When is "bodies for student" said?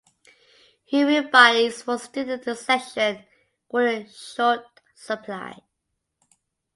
1.29-2.43